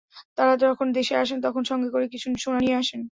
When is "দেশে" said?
0.93-1.15